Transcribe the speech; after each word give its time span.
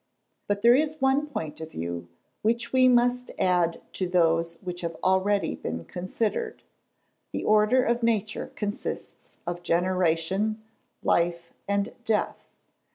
But 0.47 0.63
there 0.63 0.73
is 0.73 0.99
one 0.99 1.27
point 1.27 1.61
of 1.61 1.69
view, 1.73 2.07
which 2.41 2.73
we 2.73 2.89
must 2.89 3.29
add 3.37 3.81
to 3.93 4.09
those 4.09 4.55
which 4.55 4.81
have 4.81 4.97
already 5.03 5.53
been 5.53 5.85
considered: 5.85 6.63
the 7.31 7.43
order 7.43 7.83
of 7.83 8.01
nature 8.01 8.51
consists 8.55 9.37
of 9.45 9.61
generation, 9.61 10.59
life, 11.03 11.53
and 11.67 11.93
death. 12.03 12.57